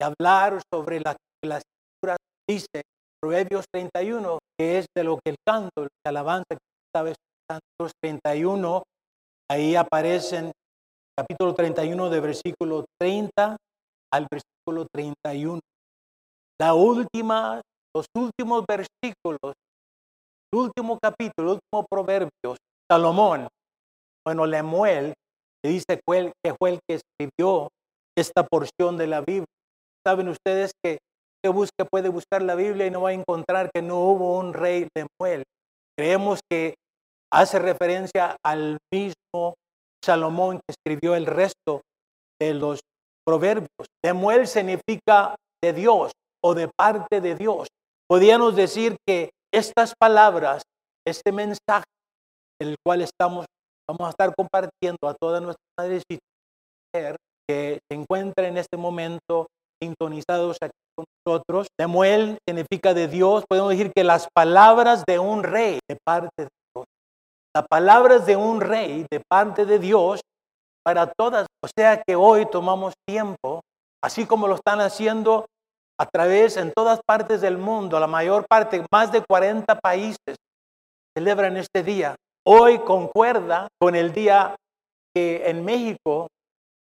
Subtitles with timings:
[0.00, 1.60] y hablar sobre la que la
[2.48, 2.82] dice,
[3.20, 6.58] Proverbios 31, que es de lo que el canto, el alabanza que
[6.92, 8.82] estaba escuchando, 31,
[9.50, 10.52] ahí aparecen
[11.16, 13.56] capítulo 31 de versículo 30
[14.12, 15.60] al versículo 31.
[16.60, 17.60] La última,
[17.94, 19.54] los últimos versículos,
[20.52, 22.56] el último capítulo, último proverbio,
[22.90, 23.48] Salomón,
[24.24, 25.14] bueno, Lemuel,
[25.62, 26.00] que dice
[26.42, 27.68] que fue el que escribió
[28.16, 29.53] esta porción de la Biblia.
[30.06, 30.98] Saben ustedes que
[31.44, 34.54] que busca puede buscar la Biblia y no va a encontrar que no hubo un
[34.54, 35.44] rey Lemuel.
[35.94, 36.74] Creemos que
[37.30, 39.54] hace referencia al mismo
[40.02, 41.82] Salomón que escribió el resto
[42.40, 42.80] de los
[43.26, 43.68] proverbios.
[44.02, 46.12] Lemuel significa de Dios
[46.42, 47.68] o de parte de Dios.
[48.08, 50.62] Podríamos decir que estas palabras,
[51.06, 51.84] este mensaje,
[52.58, 53.44] el cual estamos,
[53.86, 56.20] vamos a estar compartiendo a todas nuestras madrecitas
[57.46, 59.48] que se encuentra en este momento
[59.84, 61.66] sintonizados aquí con nosotros.
[61.78, 63.44] Lemuel significa de Dios.
[63.48, 66.86] Podemos decir que las palabras de un rey de parte de Dios.
[67.54, 70.20] Las palabras de un rey de parte de Dios
[70.84, 71.46] para todas.
[71.62, 73.60] O sea que hoy tomamos tiempo,
[74.02, 75.46] así como lo están haciendo
[75.98, 80.36] a través en todas partes del mundo, la mayor parte, más de 40 países
[81.16, 82.16] celebran este día.
[82.44, 84.56] Hoy concuerda con el día
[85.14, 86.26] que en México,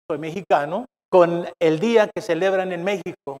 [0.09, 3.37] soy mexicano, con el día que celebran en México,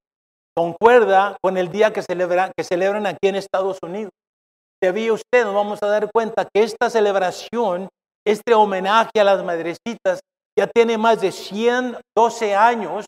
[0.55, 4.11] concuerda con el día que, celebra, que celebran aquí en Estados Unidos.
[4.81, 7.87] Debía usted, nos vamos a dar cuenta que esta celebración,
[8.25, 10.19] este homenaje a las madrecitas,
[10.57, 13.05] ya tiene más de 112 años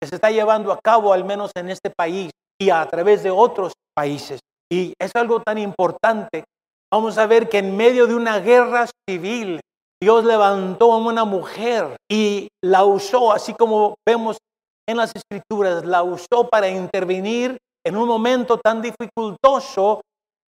[0.00, 3.30] que se está llevando a cabo, al menos en este país y a través de
[3.30, 4.40] otros países.
[4.70, 6.44] Y es algo tan importante.
[6.92, 9.60] Vamos a ver que en medio de una guerra civil,
[10.02, 14.36] Dios levantó a una mujer y la usó, así como vemos
[14.88, 20.00] en las escrituras, la usó para intervenir en un momento tan dificultoso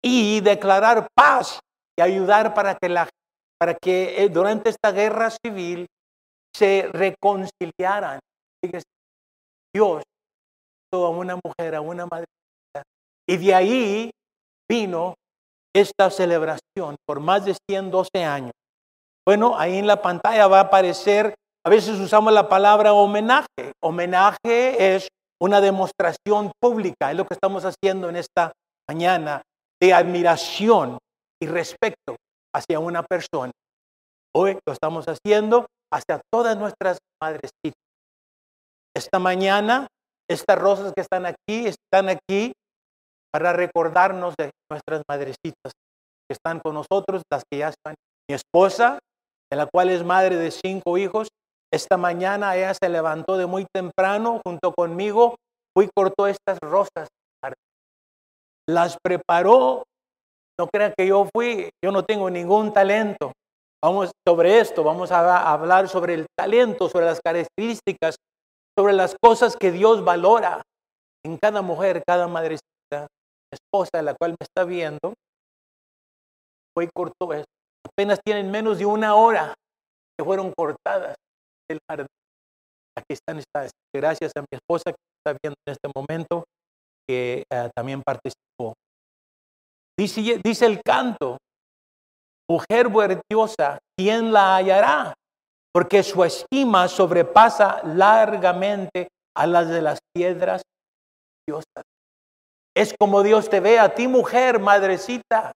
[0.04, 1.60] y declarar paz
[1.96, 3.08] y ayudar para que, la,
[3.56, 5.86] para que eh, durante esta guerra civil
[6.52, 8.18] se reconciliaran.
[9.72, 10.02] Dios
[10.92, 12.26] a una mujer, a una madre.
[13.28, 14.10] Y de ahí
[14.68, 15.14] vino
[15.72, 18.50] esta celebración por más de 112 años.
[19.26, 23.72] Bueno, ahí en la pantalla va a aparecer, a veces usamos la palabra homenaje.
[23.82, 25.08] Homenaje es
[25.42, 28.52] una demostración pública, es lo que estamos haciendo en esta
[28.88, 29.42] mañana,
[29.82, 30.98] de admiración
[31.42, 32.14] y respeto
[32.54, 33.50] hacia una persona.
[34.32, 37.82] Hoy lo estamos haciendo hacia todas nuestras madrecitas.
[38.94, 39.88] Esta mañana,
[40.30, 42.52] estas rosas que están aquí, están aquí
[43.32, 45.72] para recordarnos de nuestras madrecitas
[46.28, 47.96] que están con nosotros, las que ya están.
[48.28, 48.98] Mi esposa,
[49.50, 51.28] de la cual es madre de cinco hijos.
[51.72, 55.36] Esta mañana ella se levantó de muy temprano junto conmigo,
[55.74, 57.08] fui cortó estas rosas.
[58.68, 59.84] Las preparó.
[60.58, 63.32] No crean que yo fui, yo no tengo ningún talento.
[63.84, 68.16] Vamos sobre esto, vamos a hablar sobre el talento, sobre las características,
[68.76, 70.62] sobre las cosas que Dios valora
[71.24, 73.06] en cada mujer, cada madrecita,
[73.52, 75.12] esposa de la cual me está viendo.
[76.74, 77.55] Fue y cortó esto
[77.96, 79.54] apenas tienen menos de una hora
[80.18, 81.14] que fueron cortadas
[81.68, 82.06] del jardín.
[82.96, 83.70] Aquí están estas.
[83.94, 86.44] Gracias a mi esposa que está viendo en este momento,
[87.08, 88.74] que eh, también participó.
[89.98, 91.38] Dice, dice el canto,
[92.50, 95.14] mujer virtuosa, ¿quién la hallará?
[95.72, 100.62] Porque su estima sobrepasa largamente a las de las piedras
[101.46, 101.84] preciosas.
[102.74, 105.52] Es como Dios te ve a ti, mujer, madrecita,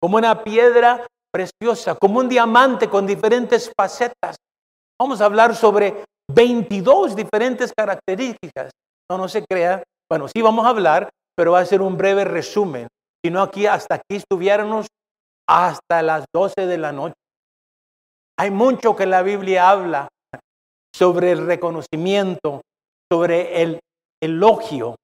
[0.00, 4.36] como una piedra preciosa, como un diamante con diferentes facetas.
[5.00, 8.70] Vamos a hablar sobre 22 diferentes características.
[9.10, 9.82] No, no se crea.
[10.08, 12.86] Bueno, sí vamos a hablar, pero va a ser un breve resumen.
[13.24, 14.86] Si no, aquí hasta aquí estuviéramos
[15.48, 17.14] hasta las 12 de la noche.
[18.38, 20.08] Hay mucho que la Biblia habla
[20.94, 22.60] sobre el reconocimiento,
[23.10, 23.80] sobre el
[24.22, 24.94] elogio,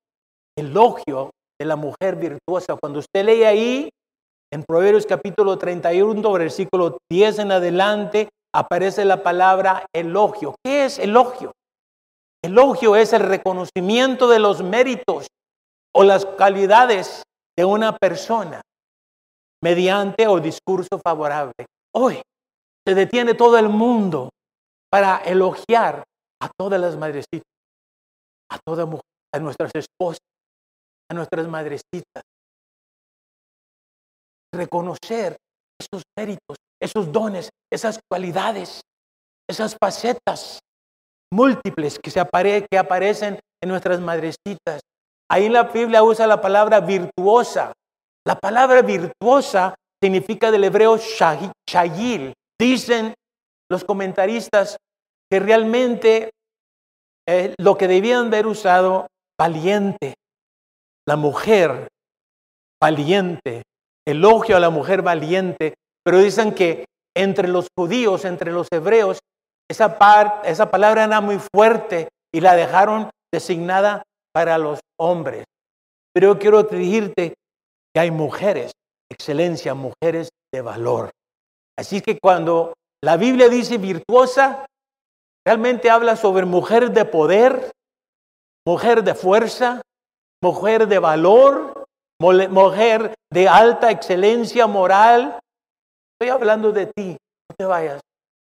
[0.56, 2.76] elogio de la mujer virtuosa.
[2.80, 3.90] Cuando usted lee ahí,
[4.52, 10.56] en Proverbios capítulo 31, versículo 10 en adelante, aparece la palabra elogio.
[10.64, 11.52] ¿Qué es elogio?
[12.42, 15.28] Elogio es el reconocimiento de los méritos
[15.94, 17.22] o las calidades
[17.56, 18.60] de una persona
[19.62, 21.66] mediante o discurso favorable.
[21.94, 22.20] Hoy
[22.86, 24.30] se detiene todo el mundo
[24.90, 26.02] para elogiar
[26.42, 27.46] a todas las madrecitas,
[28.50, 28.88] a todas
[29.32, 30.18] a nuestras esposas,
[31.08, 32.22] a nuestras madrecitas,
[34.54, 35.36] reconocer
[35.80, 38.80] esos méritos, esos dones, esas cualidades,
[39.48, 40.58] esas facetas
[41.32, 44.80] múltiples que, se apare- que aparecen en nuestras madrecitas.
[45.30, 47.72] Ahí la Biblia usa la palabra virtuosa.
[48.26, 52.32] La palabra virtuosa significa del hebreo shayil.
[52.60, 53.14] Dicen
[53.70, 54.76] los comentaristas
[55.30, 56.30] que realmente
[57.28, 59.06] eh, lo que debían haber usado,
[59.38, 60.14] valiente.
[61.06, 61.88] La mujer
[62.82, 63.62] valiente.
[64.10, 65.74] Elogio a la mujer valiente.
[66.04, 66.84] Pero dicen que
[67.16, 69.18] entre los judíos, entre los hebreos,
[69.70, 74.02] esa, par- esa palabra era muy fuerte y la dejaron designada
[74.32, 75.44] para los hombres.
[76.14, 77.34] Pero yo quiero decirte
[77.94, 78.72] que hay mujeres,
[79.10, 81.10] excelencia, mujeres de valor.
[81.78, 84.66] Así que cuando la Biblia dice virtuosa,
[85.46, 87.70] realmente habla sobre mujer de poder,
[88.66, 89.82] mujer de fuerza,
[90.42, 91.79] mujer de valor,
[92.20, 95.38] mujer de alta excelencia moral.
[96.14, 97.16] Estoy hablando de ti,
[97.48, 98.00] no te vayas,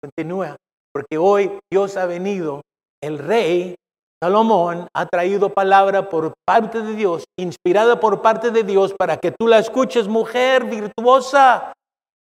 [0.01, 0.57] continúa,
[0.93, 2.61] porque hoy Dios ha venido,
[3.01, 3.75] el rey
[4.23, 9.31] Salomón ha traído palabra por parte de Dios, inspirada por parte de Dios para que
[9.31, 11.73] tú la escuches, mujer virtuosa,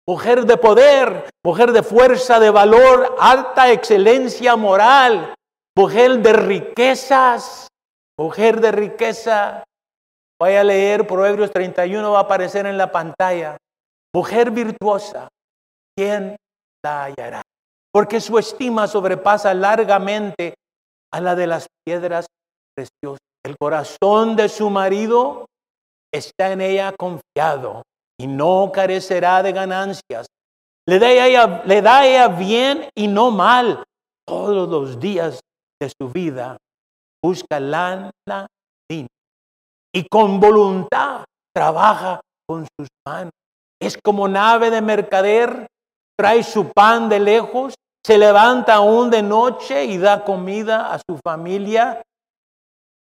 [0.08, 5.34] mujer de poder, mujer de fuerza, de valor, alta excelencia moral,
[5.76, 7.69] mujer de riquezas,
[8.19, 9.64] mujer de riqueza.
[10.43, 13.56] Vaya a leer Proverbios 31, va a aparecer en la pantalla.
[14.12, 15.29] Mujer virtuosa,
[15.97, 16.35] ¿quién
[16.85, 17.43] la hallará?
[17.93, 20.55] Porque su estima sobrepasa largamente
[21.12, 22.27] a la de las piedras
[22.75, 23.21] preciosas.
[23.44, 25.47] El corazón de su marido
[26.12, 27.85] está en ella confiado
[28.19, 30.27] y no carecerá de ganancias.
[30.89, 33.85] Le da ella, le da ella bien y no mal
[34.27, 35.39] todos los días
[35.81, 36.56] de su vida.
[37.23, 38.11] Busca lana
[38.91, 39.06] fina
[39.94, 41.25] y con voluntad
[41.55, 43.33] trabaja con sus manos.
[43.81, 45.67] Es como nave de mercader,
[46.17, 47.75] trae su pan de lejos,
[48.05, 52.03] se levanta aún de noche y da comida a su familia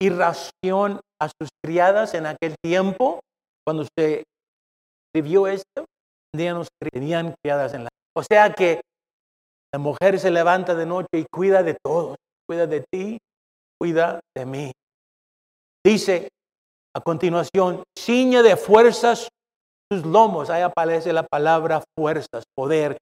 [0.00, 3.20] y ración a sus criadas en aquel tiempo,
[3.64, 4.24] cuando se
[5.06, 5.84] escribió esto,
[6.32, 7.90] tenían, criadas en la...
[8.16, 8.80] O sea que
[9.72, 12.16] la mujer se levanta de noche y cuida de todos,
[12.48, 13.18] cuida de ti,
[13.78, 14.72] cuida de mí.
[15.84, 16.28] Dice
[16.96, 19.28] a continuación, ciñe de fuerzas
[19.92, 22.96] sus lomos, ahí aparece la palabra fuerzas, poder,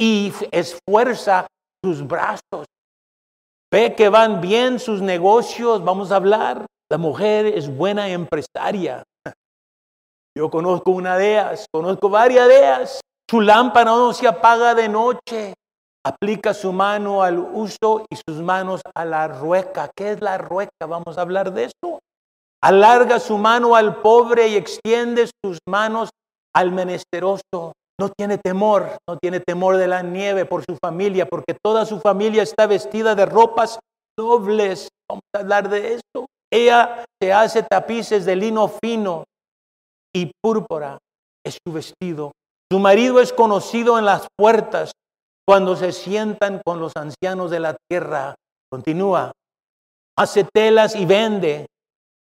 [0.00, 1.46] y esfuerza
[1.82, 2.66] sus brazos.
[3.72, 6.66] Ve que van bien sus negocios, vamos a hablar.
[6.90, 9.02] La mujer es buena empresaria.
[10.36, 13.00] Yo conozco una de ellas, conozco varias de ellas.
[13.30, 15.54] Su lámpara no se apaga de noche.
[16.06, 19.90] Aplica su mano al uso y sus manos a la rueca.
[19.96, 20.86] ¿Qué es la rueca?
[20.86, 22.00] Vamos a hablar de eso.
[22.64, 26.08] Alarga su mano al pobre y extiende sus manos
[26.56, 27.74] al menesteroso.
[28.00, 32.00] No tiene temor, no tiene temor de la nieve por su familia, porque toda su
[32.00, 33.78] familia está vestida de ropas
[34.18, 34.88] dobles.
[35.06, 36.26] Vamos a hablar de eso.
[36.50, 39.24] Ella se hace tapices de lino fino
[40.14, 40.96] y púrpura
[41.44, 42.32] es su vestido.
[42.72, 44.92] Su marido es conocido en las puertas
[45.46, 48.34] cuando se sientan con los ancianos de la tierra.
[48.72, 49.32] Continúa.
[50.16, 51.66] Hace telas y vende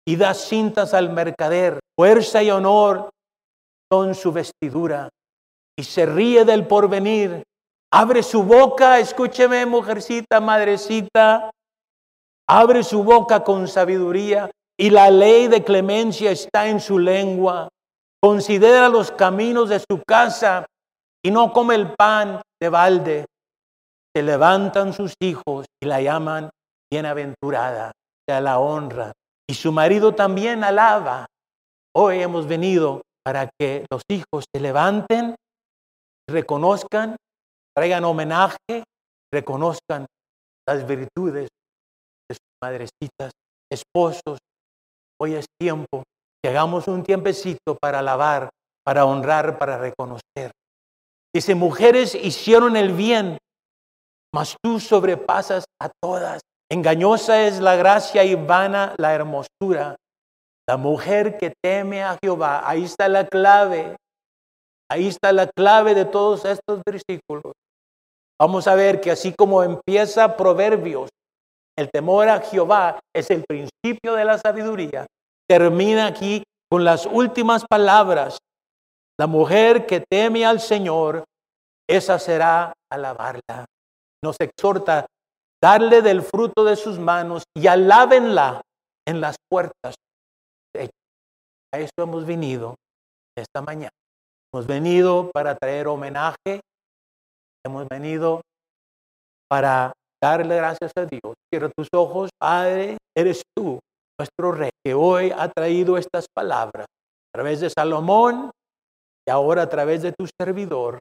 [0.06, 1.80] y da cintas al mercader.
[1.98, 3.10] Fuerza y honor
[3.90, 5.08] son su vestidura
[5.78, 7.42] y se ríe del porvenir.
[7.92, 11.50] Abre su boca, escúcheme, mujercita, madrecita.
[12.48, 17.68] Abre su boca con sabiduría y la ley de clemencia está en su lengua.
[18.22, 20.66] Considera los caminos de su casa
[21.24, 23.26] y no come el pan de balde.
[24.14, 26.50] Se levantan sus hijos y la llaman
[26.90, 27.92] bienaventurada,
[28.26, 29.12] sea la honra.
[29.48, 31.26] Y su marido también alaba.
[31.94, 35.34] Hoy hemos venido para que los hijos se levanten,
[36.28, 37.16] reconozcan,
[37.74, 38.84] traigan homenaje,
[39.32, 40.06] reconozcan
[40.66, 41.48] las virtudes
[42.28, 43.32] de sus madrecitas,
[43.70, 44.38] esposos.
[45.20, 46.02] Hoy es tiempo
[46.42, 48.50] que hagamos un tiempecito para alabar,
[48.84, 50.52] para honrar, para reconocer.
[51.34, 53.38] Dice, mujeres hicieron el bien,
[54.34, 56.40] mas tú sobrepasas a todas.
[56.70, 59.96] Engañosa es la gracia y vana la hermosura.
[60.68, 63.96] La mujer que teme a Jehová, ahí está la clave.
[64.90, 67.52] Ahí está la clave de todos estos versículos.
[68.40, 71.08] Vamos a ver que así como empieza Proverbios,
[71.78, 75.06] el temor a Jehová es el principio de la sabiduría.
[75.48, 78.38] Termina aquí con las últimas palabras.
[79.18, 81.24] La mujer que teme al Señor,
[81.88, 83.64] esa será alabarla.
[84.22, 85.06] Nos exhorta
[85.62, 88.62] darle del fruto de sus manos y alábenla
[89.06, 89.94] en las puertas.
[91.74, 92.76] A eso hemos venido
[93.36, 93.90] esta mañana.
[94.52, 96.60] Hemos venido para traer homenaje.
[97.64, 98.40] Hemos venido
[99.48, 101.34] para darle gracias a Dios.
[101.52, 103.78] Cierra tus ojos, Padre, eres tú,
[104.18, 108.50] nuestro Rey, que hoy ha traído estas palabras a través de Salomón
[109.26, 110.98] y ahora a través de tu servidor.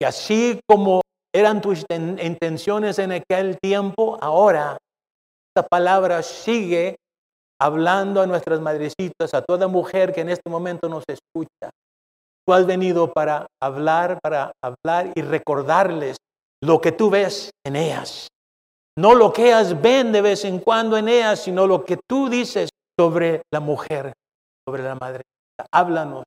[0.00, 1.02] Que así como
[1.34, 4.78] eran tus intenciones en aquel tiempo, ahora
[5.50, 6.96] esta palabra sigue
[7.60, 11.70] hablando a nuestras madrecitas, a toda mujer que en este momento nos escucha.
[12.46, 16.16] Tú has venido para hablar, para hablar y recordarles
[16.62, 18.28] lo que tú ves en ellas.
[18.98, 22.28] No lo que ellas ven de vez en cuando en ellas, sino lo que tú
[22.28, 24.12] dices sobre la mujer,
[24.66, 25.22] sobre la madre.
[25.72, 26.24] Háblanos,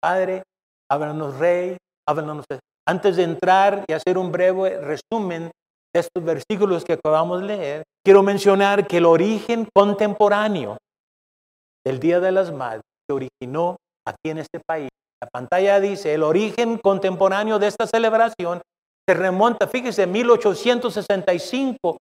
[0.00, 0.42] Padre,
[0.90, 2.44] háblanos, Rey, háblanos.
[2.86, 5.50] Antes de entrar y hacer un breve resumen
[5.94, 10.76] de estos versículos que acabamos de leer, quiero mencionar que el origen contemporáneo
[11.84, 13.76] del Día de las Madres se originó
[14.06, 14.88] aquí en este país.
[15.22, 18.60] La pantalla dice, el origen contemporáneo de esta celebración
[19.08, 21.98] se remonta, fíjese, 1865,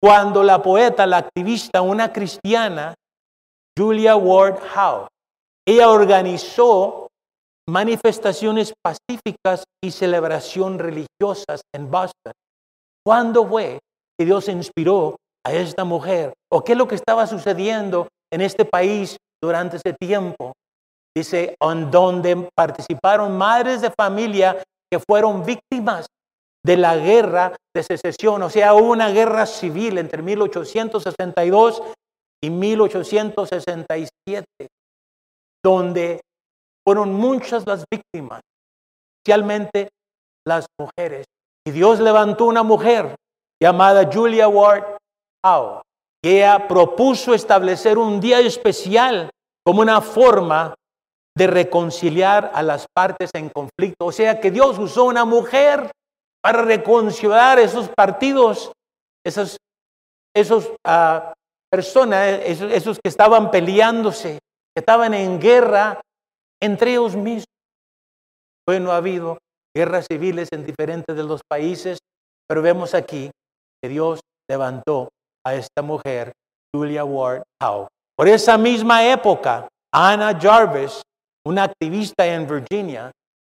[0.00, 2.94] cuando la poeta, la activista, una cristiana,
[3.76, 5.08] Julia Ward Howe,
[5.66, 7.08] ella organizó
[7.68, 12.32] manifestaciones pacíficas y celebración religiosas en Boston.
[13.04, 13.78] ¿Cuándo fue
[14.18, 16.32] que Dios inspiró a esta mujer?
[16.50, 20.54] ¿O qué es lo que estaba sucediendo en este país durante ese tiempo?
[21.16, 26.06] Dice, en donde participaron madres de familia que fueron víctimas
[26.64, 31.82] de la guerra de secesión, o sea, una guerra civil entre 1862
[32.42, 34.46] y 1867,
[35.62, 36.20] donde
[36.84, 38.40] fueron muchas las víctimas,
[39.18, 39.88] especialmente
[40.46, 41.26] las mujeres.
[41.66, 43.16] Y Dios levantó una mujer
[43.60, 44.98] llamada Julia Ward
[45.44, 45.82] Howe,
[46.22, 49.30] que ella propuso establecer un día especial
[49.64, 50.74] como una forma
[51.36, 54.06] de reconciliar a las partes en conflicto.
[54.06, 55.90] O sea que Dios usó una mujer
[56.42, 58.70] para reconciliar esos partidos,
[59.24, 59.56] esas
[60.36, 61.32] esos, uh,
[61.70, 64.38] personas, esos, esos que estaban peleándose,
[64.74, 66.00] que estaban en guerra
[66.62, 67.44] entre ellos mismos.
[68.66, 69.38] Bueno, ha habido
[69.76, 71.98] guerras civiles en diferentes de los países,
[72.48, 73.30] pero vemos aquí
[73.82, 75.08] que Dios levantó
[75.44, 76.32] a esta mujer,
[76.74, 77.88] Julia Ward Howe.
[78.16, 81.02] Por esa misma época, Anna Jarvis,
[81.46, 83.10] una activista en Virginia,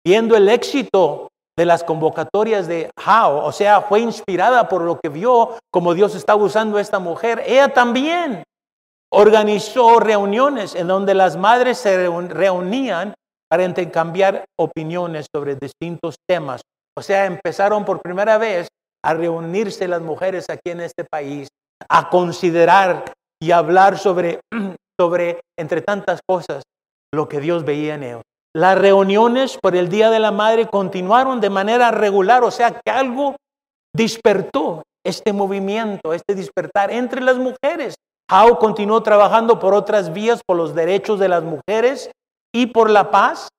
[0.05, 5.09] viendo el éxito de las convocatorias de Howe, o sea, fue inspirada por lo que
[5.09, 7.43] vio como Dios estaba usando a esta mujer.
[7.45, 8.43] Ella también
[9.15, 13.13] organizó reuniones en donde las madres se reunían
[13.49, 16.61] para intercambiar opiniones sobre distintos temas.
[16.97, 18.67] O sea, empezaron por primera vez
[19.03, 21.47] a reunirse las mujeres aquí en este país,
[21.87, 23.05] a considerar
[23.41, 24.41] y hablar sobre,
[24.99, 26.63] sobre entre tantas cosas,
[27.13, 28.21] lo que Dios veía en ellos.
[28.53, 32.91] Las reuniones por el Día de la Madre continuaron de manera regular, o sea que
[32.91, 33.35] algo
[33.93, 37.95] despertó este movimiento, este despertar entre las mujeres.
[38.29, 42.09] Howe continuó trabajando por otras vías, por los derechos de las mujeres
[42.53, 43.49] y por la paz.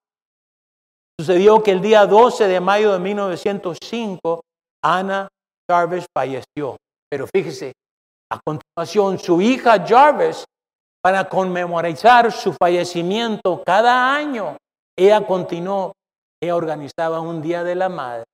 [1.18, 4.42] Sucedió que el día 12 de mayo de 1905,
[4.84, 5.28] Anna
[5.70, 6.76] Jarvis falleció.
[7.08, 7.72] Pero fíjese,
[8.30, 10.44] a continuación, su hija Jarvis,
[11.02, 14.56] para conmemorar su fallecimiento cada año,
[14.98, 15.92] ella continuó,
[16.42, 18.24] ella organizaba un Día de la Madre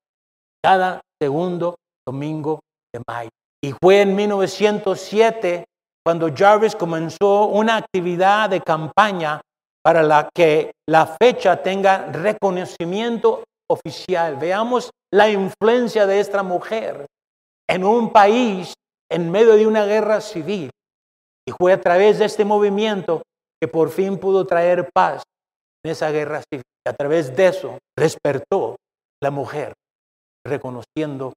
[0.63, 1.75] cada segundo
[2.07, 2.59] domingo
[2.93, 3.29] de mayo.
[3.61, 5.65] Y fue en 1907
[6.05, 9.41] cuando Jarvis comenzó una actividad de campaña
[9.83, 14.37] para la que la fecha tenga reconocimiento oficial.
[14.37, 17.05] Veamos la influencia de esta mujer
[17.69, 18.73] en un país
[19.09, 20.69] en medio de una guerra civil.
[21.47, 23.21] Y fue a través de este movimiento
[23.61, 25.23] que por fin pudo traer paz
[25.83, 26.63] en esa guerra civil.
[26.85, 28.75] A través de eso despertó
[29.21, 29.73] la mujer,
[30.45, 31.33] reconociendo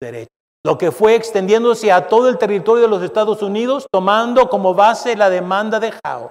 [0.00, 0.37] derechos.
[0.64, 5.16] Lo que fue extendiéndose a todo el territorio de los Estados Unidos, tomando como base
[5.16, 6.30] la demanda de Howe.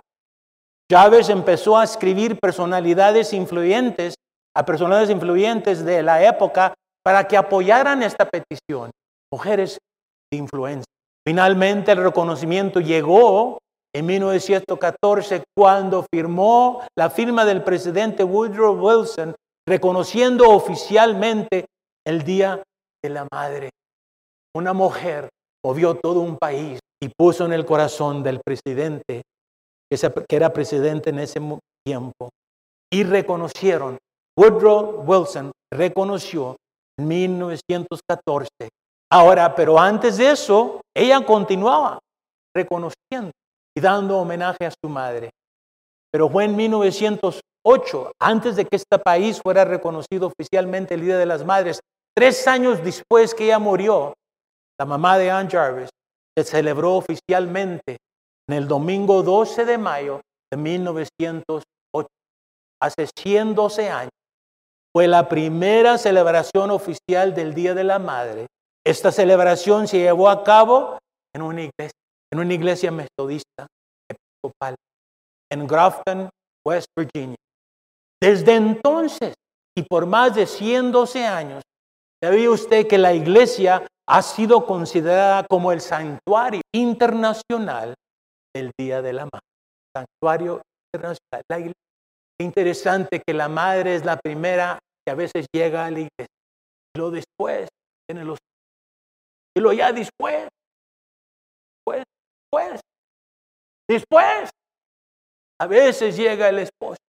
[0.91, 4.15] Chávez empezó a escribir personalidades influyentes,
[4.55, 8.91] a personalidades influyentes de la época para que apoyaran esta petición.
[9.31, 9.77] Mujeres
[10.31, 10.85] de influencia.
[11.25, 13.59] Finalmente el reconocimiento llegó
[13.93, 19.35] en 1914 cuando firmó la firma del presidente Woodrow Wilson
[19.67, 21.65] reconociendo oficialmente
[22.05, 22.63] el Día
[23.03, 23.69] de la Madre.
[24.57, 25.29] Una mujer
[25.63, 29.21] movió todo un país y puso en el corazón del presidente,
[29.87, 31.39] que era presidente en ese
[31.85, 32.29] tiempo,
[32.91, 33.99] y reconocieron,
[34.35, 36.55] Woodrow Wilson reconoció
[36.97, 38.49] en 1914.
[39.11, 41.99] Ahora, pero antes de eso, ella continuaba
[42.55, 43.29] reconociendo
[43.77, 45.29] y dando homenaje a su madre.
[46.11, 51.27] Pero fue en 1908, antes de que este país fuera reconocido oficialmente el Día de
[51.27, 51.79] las Madres,
[52.15, 54.15] tres años después que ella murió,
[54.79, 55.89] la mamá de Ann Jarvis,
[56.37, 57.97] se celebró oficialmente
[58.47, 62.07] en el domingo 12 de mayo de 1908,
[62.81, 64.11] hace 112 años.
[64.95, 68.47] Fue la primera celebración oficial del Día de la Madre.
[68.85, 70.97] Esta celebración se llevó a cabo
[71.35, 71.99] en una iglesia,
[72.31, 73.67] en una iglesia metodista
[74.09, 74.75] episcopal
[75.51, 76.29] en Grafton,
[76.65, 77.37] West Virginia.
[78.21, 79.33] Desde entonces
[79.77, 81.61] y por más de 112 años,
[82.23, 87.93] sabía usted que la iglesia ha sido considerada como el santuario internacional
[88.55, 89.45] del Día de la Madre.
[89.95, 90.61] Santuario
[90.93, 91.43] internacional.
[91.49, 91.73] La iglesia.
[92.39, 96.27] Interesante que la madre es la primera que a veces llega a la iglesia.
[96.95, 97.67] Y lo después
[98.07, 98.37] tiene los
[99.57, 100.47] y lo ya después,
[101.83, 102.03] después,
[102.51, 102.81] después,
[103.89, 104.49] después,
[105.59, 106.99] a veces llega el esposo.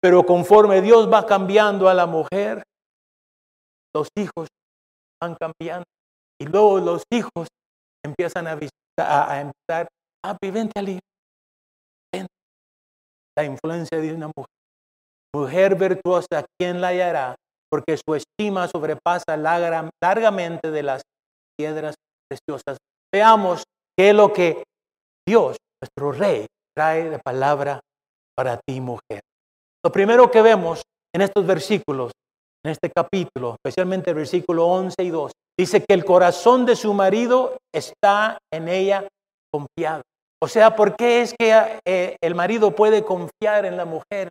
[0.00, 2.62] Pero conforme Dios va cambiando a la mujer,
[3.92, 4.46] los hijos
[5.24, 5.84] van cambiando.
[6.40, 7.48] Y luego los hijos
[8.04, 9.88] empiezan a, visitar, a, empezar,
[10.24, 10.98] ah, vente al
[13.36, 14.50] La influencia de una mujer.
[15.34, 17.34] Mujer virtuosa, ¿quién la hallará?
[17.70, 21.02] Porque su estima sobrepasa largamente de las
[21.58, 21.96] piedras
[22.28, 22.78] preciosas.
[23.12, 23.64] Veamos
[23.98, 24.62] qué es lo que
[25.26, 27.80] Dios, nuestro Rey, trae de palabra
[28.36, 29.22] para ti, mujer.
[29.84, 32.12] Lo primero que vemos en estos versículos,
[32.64, 36.94] en este capítulo, especialmente el versículo 11 y 12, dice que el corazón de su
[36.94, 39.06] marido está en ella
[39.52, 40.02] confiado.
[40.42, 44.28] O sea, ¿por qué es que eh, el marido puede confiar en la mujer?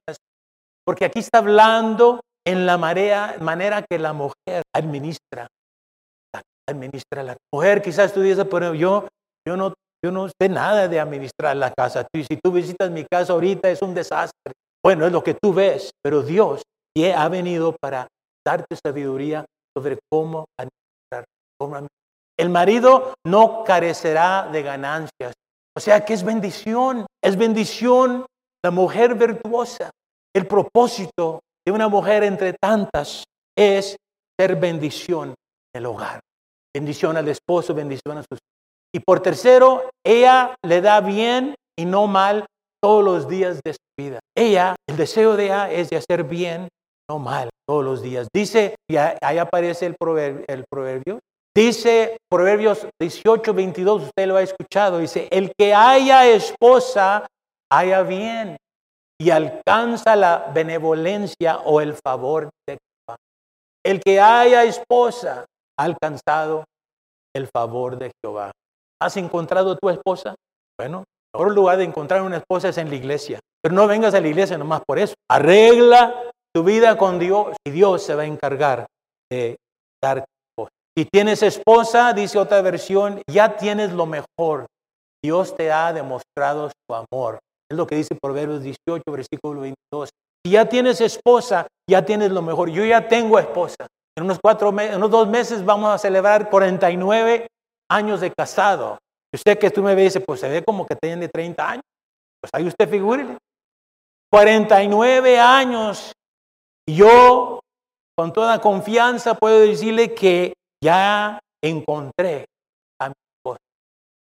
[0.85, 5.47] Porque aquí está hablando en la marea, manera que la mujer administra
[6.69, 7.81] administra la mujer.
[7.81, 9.07] Quizás tú dices, pero yo,
[9.47, 9.73] yo, no,
[10.03, 12.07] yo no sé nada de administrar la casa.
[12.13, 14.53] Si tú visitas mi casa ahorita es un desastre.
[14.83, 16.61] Bueno, es lo que tú ves, pero Dios
[17.15, 18.07] ha venido para
[18.45, 19.45] darte sabiduría
[19.75, 21.25] sobre cómo administrar.
[21.59, 21.87] Cómo
[22.37, 25.33] el marido no carecerá de ganancias.
[25.75, 28.25] O sea que es bendición, es bendición
[28.63, 29.91] la mujer virtuosa.
[30.35, 33.23] El propósito de una mujer entre tantas
[33.55, 33.95] es
[34.39, 36.19] ser bendición en el hogar
[36.73, 38.39] bendición al esposo, bendición a sus
[38.93, 42.45] Y por tercero, ella le da bien y no mal
[42.81, 44.19] todos los días de su vida.
[44.35, 46.67] Ella, el deseo de ella es de hacer bien,
[47.09, 48.27] no mal, todos los días.
[48.33, 51.19] Dice, y ahí aparece el proverbio, el proverbio.
[51.55, 57.27] Dice Proverbios 18, 22, usted lo ha escuchado, dice, el que haya esposa,
[57.71, 58.57] haya bien
[59.19, 63.17] y alcanza la benevolencia o el favor de Jehová.
[63.85, 65.45] El que haya esposa,
[65.77, 66.63] ha alcanzado
[67.35, 68.51] el favor de Jehová.
[68.99, 70.35] ¿Has encontrado tu esposa?
[70.79, 73.39] Bueno, el mejor lugar de encontrar una esposa es en la iglesia.
[73.61, 75.13] Pero no vengas a la iglesia nomás por eso.
[75.29, 78.85] Arregla tu vida con Dios y Dios se va a encargar
[79.31, 79.57] de
[80.01, 80.71] darte esposa.
[80.95, 84.67] Si tienes esposa, dice otra versión, ya tienes lo mejor.
[85.23, 87.39] Dios te ha demostrado su amor.
[87.71, 90.09] Es lo que dice Proverbios 18, versículo 22.
[90.45, 92.69] Si ya tienes esposa, ya tienes lo mejor.
[92.69, 93.87] Yo ya tengo esposa.
[94.15, 97.47] En unos, cuatro en unos dos meses vamos a celebrar 49
[97.89, 98.99] años de casado.
[99.33, 101.83] Y usted que tú me ve dice, pues se ve como que tiene 30 años.
[102.39, 103.37] Pues ahí usted figúrele.
[104.29, 106.11] 49 años.
[106.89, 107.61] Yo,
[108.17, 112.45] con toda confianza, puedo decirle que ya encontré
[112.99, 113.61] a mi esposa.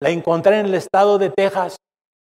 [0.02, 1.76] La encontré en el estado de Texas,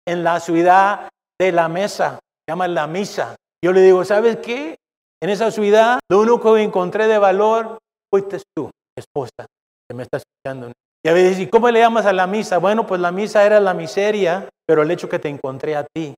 [0.05, 1.09] en la ciudad
[1.39, 3.35] de la mesa, se llama La Misa.
[3.63, 4.77] Yo le digo, ¿sabes qué?
[5.21, 7.79] En esa ciudad, lo único que encontré de valor
[8.11, 9.45] fuiste tú, esposa,
[9.89, 10.71] que me estás escuchando.
[11.03, 12.57] Y a veces, ¿y cómo le llamas a la misa?
[12.57, 16.13] Bueno, pues la misa era la miseria, pero el hecho que te encontré a ti,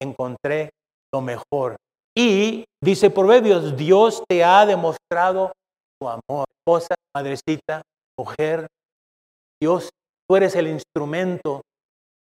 [0.00, 0.70] encontré
[1.12, 1.76] lo mejor.
[2.16, 5.52] Y dice Proverbios, Dios te ha demostrado
[6.00, 6.46] su amor.
[6.60, 7.82] Esposa, madrecita,
[8.18, 8.66] mujer,
[9.60, 9.90] Dios,
[10.28, 11.62] tú eres el instrumento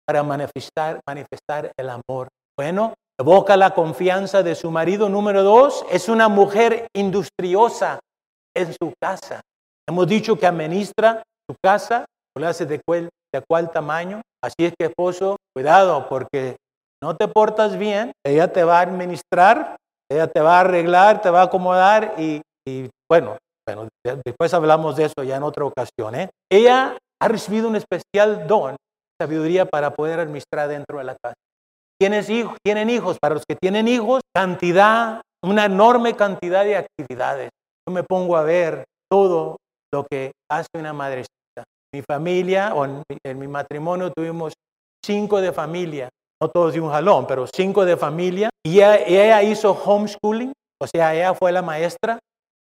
[0.07, 2.27] para manifestar, manifestar el amor.
[2.57, 5.07] Bueno, Evoca la confianza de su marido.
[5.07, 7.99] Número dos, es una mujer industriosa
[8.53, 9.39] en su casa.
[9.87, 12.05] Hemos dicho que administra su casa,
[12.37, 14.21] lo hace de cuál, de cuál tamaño.
[14.43, 16.57] Así es que esposo, cuidado, porque
[17.05, 19.75] no te portas bien, ella te va a administrar,
[20.11, 22.41] ella te va a arreglar, te va a acomodar y,
[23.07, 23.37] bueno,
[23.67, 23.87] bueno,
[24.25, 26.15] después hablamos de eso ya en otra ocasión.
[26.15, 26.31] ¿eh?
[26.51, 28.75] Ella ha recibido un especial don,
[29.21, 31.35] sabiduría para poder administrar dentro de la casa.
[31.99, 33.17] ¿Tienen hijos?
[33.21, 37.51] Para los que tienen hijos, cantidad, una enorme cantidad de actividades.
[37.87, 39.57] Yo me pongo a ver todo
[39.93, 41.29] lo que hace una madrecita.
[41.93, 43.03] Mi familia, o en,
[43.39, 44.53] mi matrimonio tuvimos
[45.05, 46.09] cinco de familia,
[46.41, 48.49] no todos de un jalón, pero cinco de familia.
[48.65, 52.19] Y ella, ella hizo homeschooling, o sea, ella fue la maestra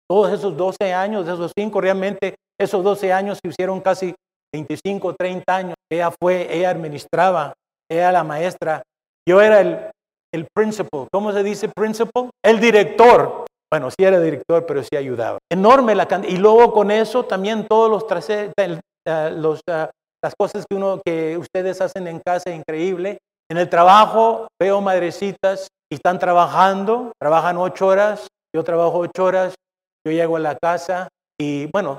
[0.09, 4.13] todos esos 12 años, esos cinco, realmente esos 12 años se hicieron casi
[4.53, 5.75] 25, 30 años.
[5.91, 7.53] Ella fue, ella administraba,
[7.89, 8.81] ella la maestra.
[9.27, 9.79] Yo era el,
[10.33, 12.31] el principal, ¿cómo se dice principal?
[12.43, 13.45] El director.
[13.71, 15.37] Bueno, sí era director, pero sí ayudaba.
[15.51, 16.33] Enorme la cantidad.
[16.33, 19.85] Y luego con eso también todos los, trase, uh, los uh,
[20.23, 23.19] las cosas que uno que ustedes hacen en casa, increíble.
[23.51, 29.55] En el trabajo veo madrecitas y están trabajando, trabajan ocho horas, yo trabajo ocho horas,
[30.05, 31.09] yo llego a la casa
[31.39, 31.97] y bueno,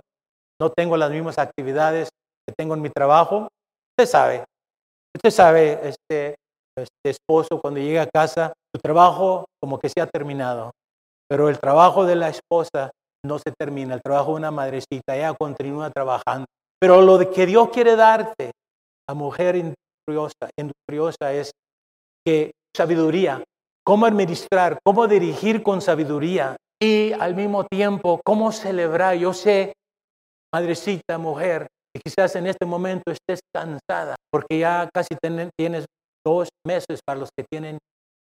[0.60, 2.08] no tengo las mismas actividades
[2.46, 3.48] que tengo en mi trabajo.
[3.98, 4.44] Usted sabe,
[5.16, 6.36] usted sabe, este,
[6.78, 10.70] este esposo cuando llega a casa, su trabajo como que se ha terminado,
[11.28, 12.92] pero el trabajo de la esposa
[13.26, 16.46] no se termina, el trabajo de una madrecita, ella continúa trabajando.
[16.80, 18.52] Pero lo que Dios quiere darte
[19.08, 19.56] a mujer
[20.12, 21.52] industriosa, es
[22.24, 23.42] que sabiduría,
[23.84, 29.16] cómo administrar, cómo dirigir con sabiduría y al mismo tiempo cómo celebrar.
[29.16, 29.74] Yo sé,
[30.52, 35.16] madrecita, mujer, que quizás en este momento estés cansada porque ya casi
[35.56, 35.86] tienes
[36.24, 37.78] dos meses para los que tienen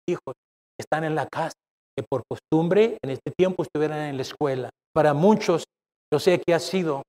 [0.07, 0.36] hijos,
[0.79, 1.55] están en la casa,
[1.97, 4.69] que por costumbre en este tiempo estuvieran en la escuela.
[4.93, 5.63] Para muchos,
[6.12, 7.03] yo sé que ha sido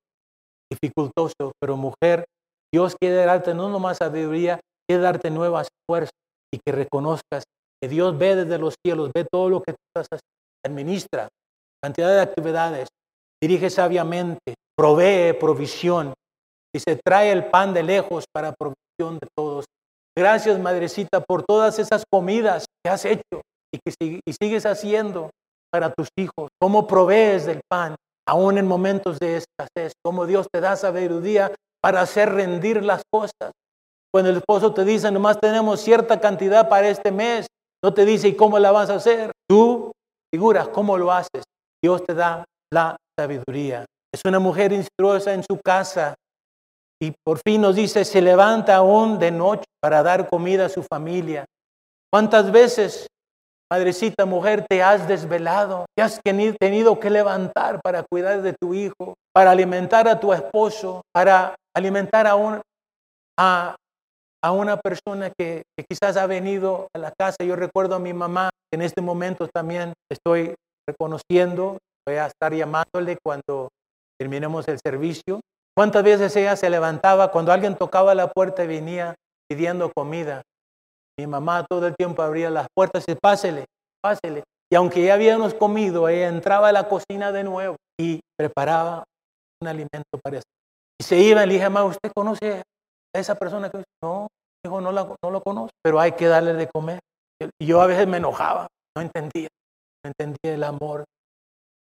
[0.71, 2.25] dificultoso, pero mujer,
[2.73, 6.11] Dios quiere darte no nomás sabiduría, quiere darte nuevas fuerzas
[6.53, 7.43] y que reconozcas
[7.81, 10.19] que Dios ve desde los cielos, ve todo lo que tú estás
[10.65, 11.27] administra,
[11.83, 12.87] cantidad de actividades,
[13.41, 16.13] dirige sabiamente, provee provisión
[16.75, 19.65] y se trae el pan de lejos para provisión de todos.
[20.17, 23.41] Gracias, madrecita, por todas esas comidas que has hecho
[23.73, 25.29] y que sigues haciendo
[25.71, 26.49] para tus hijos.
[26.59, 27.95] ¿Cómo provees del pan?
[28.27, 31.53] aún en momentos de escasez, como Dios te da sabiduría
[31.83, 33.51] para hacer rendir las cosas.
[34.11, 37.47] Cuando el esposo te dice, nomás tenemos cierta cantidad para este mes,
[37.83, 39.31] no te dice, ¿y cómo la vas a hacer?
[39.49, 39.91] Tú
[40.33, 41.43] figuras cómo lo haces.
[41.83, 43.85] Dios te da la sabiduría.
[44.13, 46.15] Es una mujer instruosa en su casa
[47.01, 50.83] y por fin nos dice, se levanta aún de noche para dar comida a su
[50.83, 51.43] familia.
[52.09, 53.07] ¿Cuántas veces
[53.73, 59.15] Madrecita, mujer, te has desvelado, te has tenido que levantar para cuidar de tu hijo,
[59.33, 62.61] para alimentar a tu esposo, para alimentar a, un,
[63.37, 63.75] a,
[64.43, 67.43] a una persona que, que, quizás ha venido a la casa.
[67.43, 70.55] Yo recuerdo a mi mamá, en este momento también estoy
[70.87, 73.69] reconociendo, voy a estar llamándole cuando
[74.19, 75.39] terminemos el servicio.
[75.75, 79.15] ¿Cuántas veces ella se levantaba cuando alguien tocaba la puerta y venía
[79.49, 80.43] pidiendo comida?
[81.17, 83.65] Mi mamá todo el tiempo abría las puertas y pásele,
[84.01, 84.43] pásele.
[84.71, 89.03] Y aunque ya habíamos comido, ella entraba a la cocina de nuevo y preparaba
[89.61, 90.47] un alimento para eso.
[91.03, 92.63] Y se iba y le dije, mamá, ¿usted conoce
[93.13, 93.69] a esa persona?
[93.69, 94.27] que No,
[94.63, 96.99] dijo, no, la, no lo conozco, pero hay que darle de comer.
[97.59, 99.49] Y yo a veces me enojaba, no entendía,
[100.01, 101.03] no entendía el amor de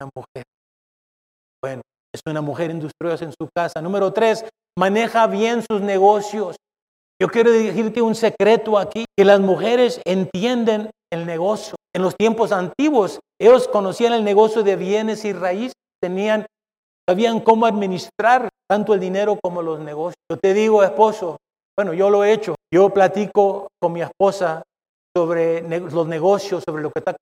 [0.00, 0.44] una mujer.
[1.62, 1.82] Bueno,
[2.14, 3.82] es una mujer industriosa en su casa.
[3.82, 4.42] Número tres,
[4.78, 6.56] maneja bien sus negocios.
[7.20, 11.74] Yo quiero decirte un secreto aquí, que las mujeres entienden el negocio.
[11.94, 16.46] En los tiempos antiguos, ellos conocían el negocio de bienes y raíces, tenían,
[17.06, 20.14] sabían cómo administrar tanto el dinero como los negocios.
[20.30, 21.38] Yo te digo, esposo,
[21.76, 22.54] bueno, yo lo he hecho.
[22.72, 24.62] Yo platico con mi esposa
[25.16, 27.16] sobre los negocios, sobre lo que está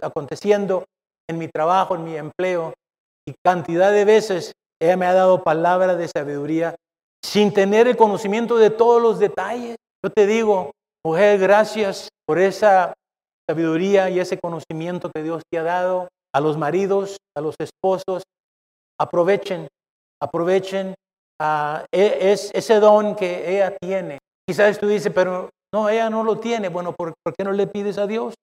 [0.00, 0.84] aconteciendo
[1.28, 2.72] en mi trabajo, en mi empleo.
[3.26, 6.76] Y cantidad de veces ella me ha dado palabras de sabiduría
[7.24, 9.74] sin tener el conocimiento de todos los detalles.
[10.04, 10.70] Yo te digo,
[11.04, 12.94] mujer, gracias por esa
[13.48, 18.22] sabiduría y ese conocimiento que Dios te ha dado a los maridos, a los esposos.
[19.00, 19.66] Aprovechen,
[20.22, 20.94] aprovechen
[21.40, 24.18] uh, es, ese don que ella tiene.
[24.48, 26.68] Quizás tú dices, pero no, ella no lo tiene.
[26.68, 28.34] Bueno, ¿por, ¿por qué no le pides a Dios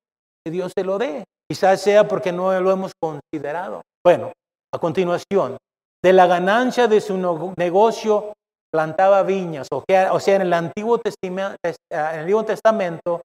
[0.46, 1.24] que Dios te lo dé?
[1.50, 3.82] Quizás sea porque no lo hemos considerado.
[4.06, 4.32] Bueno,
[4.74, 5.58] a continuación,
[6.04, 7.18] de la ganancia de su
[7.58, 8.34] negocio
[8.72, 9.84] plantaba viñas, o,
[10.20, 13.22] sea, en el, Antiguo Testamento, eh, en el Antiguo Testamento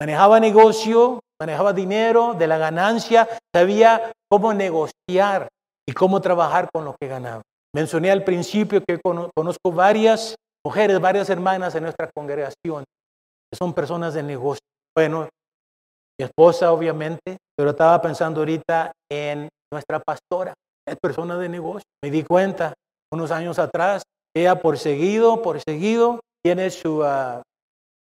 [0.00, 5.48] manejaba negocio, manejaba dinero, de la ganancia, sabía cómo negociar
[5.86, 7.42] y cómo trabajar con lo que ganaba.
[7.74, 12.84] Mencioné al principio que conozco varias mujeres, varias hermanas en nuestra congregación,
[13.50, 14.62] que son personas de negocio.
[14.96, 15.28] Bueno,
[16.18, 20.54] mi esposa obviamente, pero estaba pensando ahorita en nuestra pastora,
[20.86, 21.84] es persona de negocio.
[22.02, 22.74] Me di cuenta
[23.12, 24.02] unos años atrás,
[24.34, 25.40] ella por seguido,
[26.44, 27.42] tiene su, uh,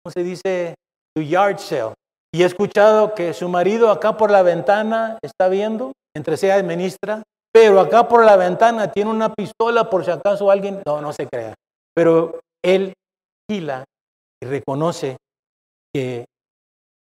[0.03, 0.75] ¿cómo se dice?
[1.15, 1.93] Su yard sale.
[2.33, 7.23] Y he escuchado que su marido acá por la ventana está viendo, entre sea administra,
[7.53, 11.27] pero acá por la ventana tiene una pistola por si acaso alguien, no, no se
[11.27, 11.53] crea.
[11.93, 12.93] Pero él
[13.49, 13.83] gila
[14.41, 15.17] y reconoce
[15.93, 16.25] que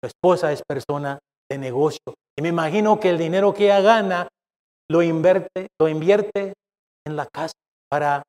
[0.01, 2.15] su esposa es persona de negocio.
[2.38, 4.27] Y me imagino que el dinero que ella gana
[4.89, 6.54] lo invierte, lo invierte
[7.06, 7.54] en la casa
[7.89, 8.23] para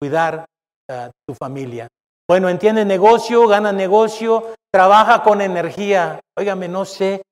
[0.00, 0.46] cuidar
[0.90, 1.88] a tu familia.
[2.28, 6.20] Bueno, entiende negocio, gana negocio, trabaja con energía.
[6.38, 7.22] Óigame, no sé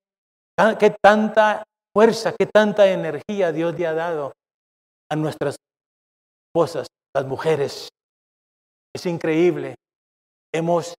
[0.79, 1.63] qué tanta
[1.99, 4.33] fuerza, qué tanta energía Dios le ha dado
[5.11, 5.57] a nuestras
[6.47, 7.89] esposas, las mujeres.
[8.95, 9.75] Es increíble.
[10.55, 10.95] Hemos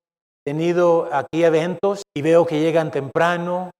[0.45, 3.71] tenido aquí eventos y veo que llegan temprano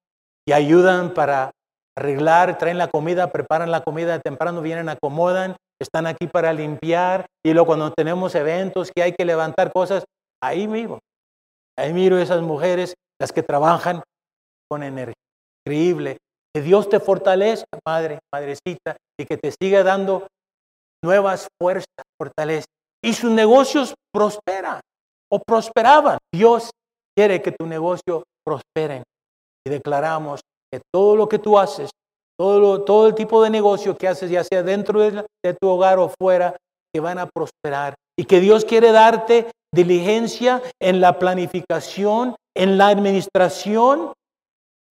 [0.48, 1.52] y ayudan para
[1.98, 7.52] arreglar, traen la comida, preparan la comida temprano, vienen, acomodan, están aquí para limpiar y
[7.52, 10.06] luego cuando tenemos eventos que hay que levantar cosas,
[10.42, 11.00] ahí vivo.
[11.78, 14.04] Ahí miro esas mujeres, las que trabajan
[14.70, 15.16] con energía.
[15.66, 16.18] Increíble.
[16.54, 20.28] Que Dios te fortalezca, madre, madrecita, y que te siga dando
[21.04, 21.88] nuevas fuerzas,
[22.20, 22.66] fortaleza.
[23.04, 24.82] Y sus negocios prosperan
[25.32, 26.18] o prosperaban.
[26.34, 26.72] Dios
[27.16, 29.04] quiere que tu negocio prospere.
[29.66, 31.92] Y declaramos que todo lo que tú haces,
[32.38, 36.00] todo, todo el tipo de negocio que haces, ya sea dentro de, de tu hogar
[36.00, 36.56] o fuera,
[36.94, 37.96] que van a prosperar.
[38.18, 44.14] Y que Dios quiere darte diligencia en la planificación, en la administración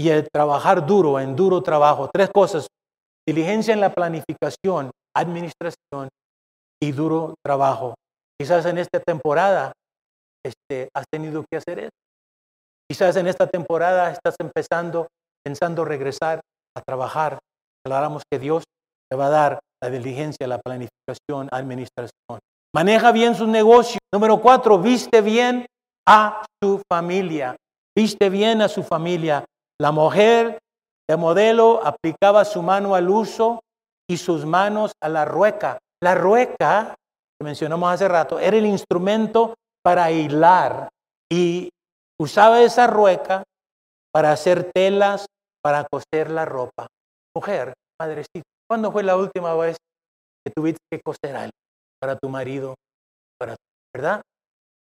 [0.00, 2.08] y el trabajar duro, en duro trabajo.
[2.12, 2.68] Tres cosas.
[3.26, 6.08] Diligencia en la planificación, administración
[6.80, 7.94] y duro trabajo.
[8.40, 9.72] Quizás en esta temporada
[10.44, 11.90] este, has tenido que hacer eso.
[12.90, 15.08] Quizás en esta temporada estás empezando,
[15.44, 16.40] pensando regresar
[16.76, 17.38] a trabajar.
[17.84, 18.64] Declaramos que Dios
[19.10, 22.38] te va a dar la diligencia, la planificación, administración.
[22.74, 23.98] Maneja bien su negocio.
[24.12, 25.66] Número cuatro, viste bien
[26.06, 27.56] a su familia.
[27.96, 29.44] Viste bien a su familia.
[29.80, 30.58] La mujer
[31.08, 33.60] de modelo aplicaba su mano al uso
[34.10, 35.78] y sus manos a la rueca.
[36.02, 36.96] La rueca,
[37.38, 40.88] que mencionamos hace rato, era el instrumento para hilar
[41.30, 41.70] y
[42.20, 43.44] usaba esa rueca
[44.12, 45.26] para hacer telas,
[45.62, 46.88] para coser la ropa.
[47.34, 49.76] Mujer, madrecita, ¿cuándo fue la última vez
[50.44, 51.52] que tuviste que coser algo
[52.00, 52.74] para tu marido?
[53.38, 53.54] Para,
[53.94, 54.22] ¿Verdad?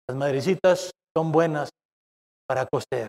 [0.08, 1.70] Las madrecitas son buenas
[2.48, 3.08] para coser.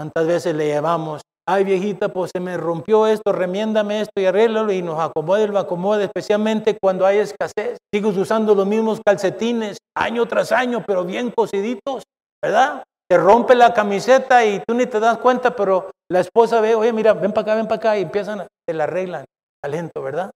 [0.00, 4.72] ¿Cuántas veces le llevamos ay viejita, pues se me rompió esto, remiéndame esto y arréglalo
[4.72, 7.78] y nos acomode lo acomode, especialmente cuando hay escasez.
[7.92, 12.04] Sigues usando los mismos calcetines año tras año, pero bien cosiditos,
[12.42, 12.84] ¿verdad?
[13.10, 16.92] Te rompe la camiseta y tú ni te das cuenta, pero la esposa ve, oye,
[16.92, 19.24] mira, ven para acá, ven para acá, y empiezan, te la arreglan,
[19.60, 20.30] talento, ¿verdad?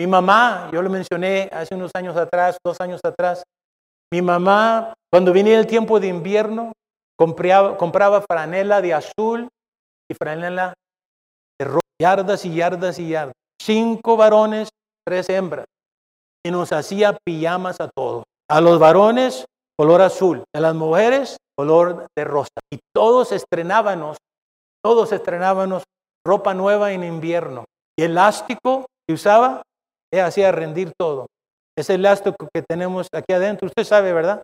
[0.00, 3.42] Mi mamá, yo lo mencioné hace unos años atrás, dos años atrás,
[4.12, 6.72] mi mamá, cuando venía el tiempo de invierno,
[7.18, 9.48] compraba, compraba franela de azul
[10.10, 10.74] y franela
[11.58, 13.34] de rojo, yardas y yardas y yardas.
[13.60, 14.68] Cinco varones,
[15.06, 15.66] tres hembras.
[16.44, 18.24] Y nos hacía pijamas a todos.
[18.50, 19.46] A los varones,
[19.78, 20.44] color azul.
[20.54, 22.60] A las mujeres, color de rosa.
[22.70, 24.18] Y todos estrenábamos,
[24.82, 25.84] todos estrenábamos
[26.26, 27.64] ropa nueva en invierno.
[27.98, 29.62] Y el elástico que usaba,
[30.12, 31.26] hacía rendir todo.
[31.76, 34.42] Ese elástico que tenemos aquí adentro, usted sabe, ¿verdad?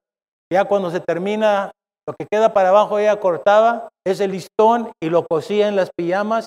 [0.52, 1.70] Ya cuando se termina
[2.11, 6.46] lo que queda para abajo ella cortaba ese listón y lo cosía en las pijamas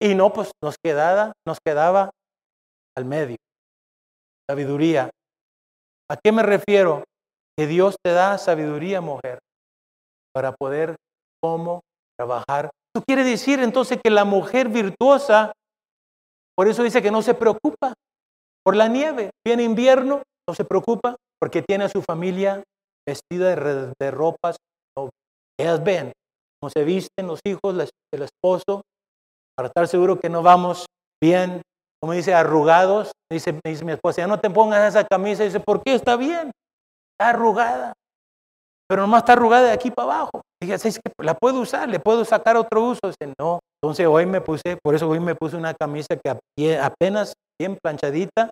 [0.00, 2.12] y no, pues nos quedaba, nos quedaba
[2.96, 3.36] al medio.
[4.48, 5.10] Sabiduría.
[6.10, 7.04] ¿A qué me refiero?
[7.58, 9.40] Que Dios te da sabiduría, mujer,
[10.34, 10.96] para poder
[11.42, 11.82] cómo
[12.18, 12.70] trabajar.
[12.94, 15.52] Eso quiere decir entonces que la mujer virtuosa,
[16.56, 17.92] por eso dice que no se preocupa
[18.64, 19.30] por la nieve.
[19.46, 22.62] Viene invierno, no se preocupa porque tiene a su familia
[23.06, 24.56] vestida de, de ropas
[25.58, 26.12] ellas ven
[26.60, 28.82] cómo se visten los hijos, el esposo,
[29.56, 30.86] para estar seguro que no vamos
[31.22, 31.62] bien,
[32.00, 33.12] como dice, arrugados.
[33.30, 35.44] Dice, dice mi esposa, ya no te pongas esa camisa.
[35.44, 35.94] Dice, ¿por qué?
[35.94, 36.50] Está bien,
[37.12, 37.92] está arrugada.
[38.88, 40.42] Pero nomás está arrugada de aquí para abajo.
[40.60, 43.00] Dije, es que la puedo usar, le puedo sacar otro uso.
[43.04, 43.60] Dice, no.
[43.82, 48.50] Entonces hoy me puse, por eso hoy me puse una camisa que apenas bien planchadita.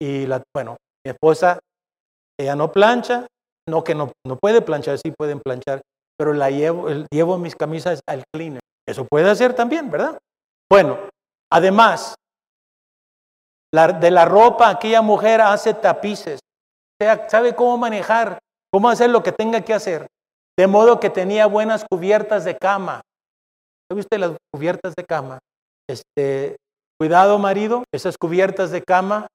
[0.00, 1.58] Y la, bueno, mi esposa,
[2.38, 3.26] ella no plancha,
[3.68, 5.82] no que no, no puede planchar, sí pueden planchar,
[6.20, 8.60] pero la llevo, llevo mis camisas al cleaner.
[8.86, 10.18] Eso puede hacer también, ¿verdad?
[10.70, 10.98] Bueno,
[11.50, 12.14] además,
[13.72, 18.38] de la ropa, aquella mujer hace tapices, o sea, sabe cómo manejar,
[18.70, 20.08] cómo hacer lo que tenga que hacer,
[20.58, 23.00] de modo que tenía buenas cubiertas de cama.
[23.90, 25.38] ¿Viste las cubiertas de cama?
[25.88, 26.56] Este,
[26.98, 29.26] cuidado marido, esas cubiertas de cama,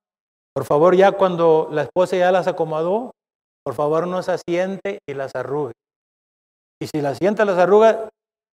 [0.53, 3.09] por favor ya cuando la esposa ya las acomodó,
[3.63, 5.73] por favor no se asiente y las arrugue.
[6.81, 7.97] Y si la sienta las arrugas,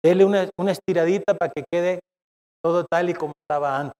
[0.04, 2.00] déle una, una estiradita para que quede
[2.62, 3.94] todo tal y como estaba antes.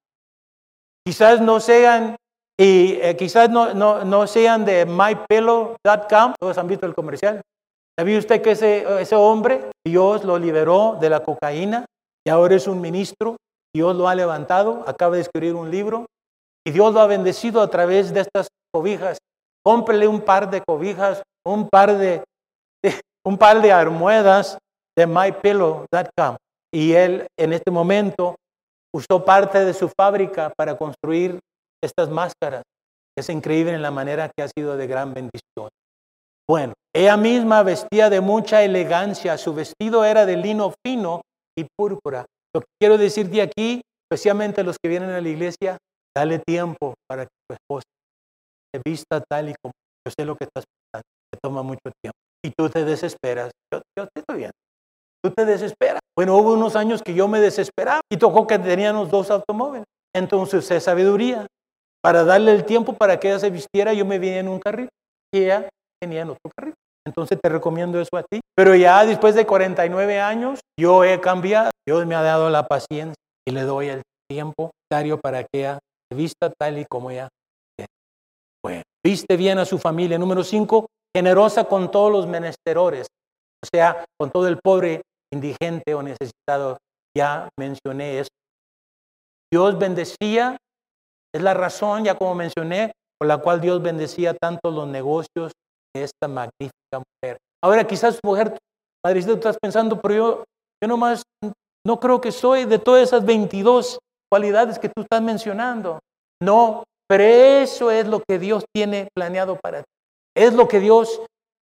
[1.07, 2.17] Quizás no sean,
[2.59, 7.41] y eh, quizás no, no, no, sean de mypillow.com, todos han visto el comercial.
[7.99, 11.85] ¿Sabía usted que ese, ese hombre, Dios lo liberó de la cocaína?
[12.29, 13.37] y ahora es un ministro.
[13.75, 16.07] Dios lo ha levantado, acaba de escribir un libro
[16.67, 19.17] y Dios lo ha bendecido a través de estas cobijas.
[19.65, 22.23] Cómprele un par de cobijas, un par de,
[23.29, 24.57] un par de almohadas
[24.99, 26.37] de mypillow.com.
[26.75, 28.37] Y él en este momento
[28.95, 31.39] usó parte de su fábrica para construir
[31.85, 32.63] estas máscaras.
[33.19, 35.69] Es increíble en la manera que ha sido de gran bendición.
[36.49, 41.21] Bueno, ella misma vestía de mucha elegancia, su vestido era de lino fino
[41.59, 42.25] y púrpura.
[42.55, 45.77] Lo que quiero decir de aquí, especialmente los que vienen a la iglesia,
[46.17, 47.85] dale tiempo para que tu esposa
[48.75, 49.73] se vista tal y como
[50.07, 52.28] yo sé lo que estás pensando, te toma mucho tiempo.
[52.49, 53.51] Y tú te desesperas.
[53.71, 54.55] Yo, yo te estoy viendo.
[55.23, 56.01] Tú te desesperas.
[56.17, 59.85] Bueno, hubo unos años que yo me desesperaba y tocó que teníamos dos automóviles.
[60.17, 61.47] Entonces, es sabiduría.
[62.03, 64.89] Para darle el tiempo para que ella se vistiera, yo me vine en un carril
[65.31, 65.69] y ella
[66.03, 66.73] venía en otro carril.
[67.07, 68.41] Entonces te recomiendo eso a ti.
[68.57, 71.71] Pero ya después de 49 años, yo he cambiado.
[71.87, 73.15] Dios me ha dado la paciencia
[73.47, 75.79] y le doy el tiempo necesario para que ella
[76.11, 77.29] se vista tal y como ella
[78.65, 80.19] Bueno, viste bien a su familia.
[80.19, 80.87] Número 5,
[81.19, 83.09] generosa con todos los menesteros.
[83.65, 85.03] O sea, con todo el pobre,
[85.35, 86.79] indigente o necesitado.
[87.17, 88.31] Ya mencioné eso.
[89.53, 90.57] Dios bendecía,
[91.35, 95.53] es la razón, ya como mencioné, por la cual Dios bendecía tanto los negocios
[95.93, 97.39] de esta magnífica mujer.
[97.65, 98.57] Ahora quizás mujer,
[99.05, 100.45] madrecita, tú estás pensando, pero yo,
[100.81, 101.25] yo nomás
[101.85, 103.99] no creo que soy de todas esas 22
[104.31, 105.99] cualidades que tú estás mencionando.
[106.41, 109.98] No, pero eso es lo que Dios tiene planeado para ti.
[110.39, 111.21] Es lo que Dios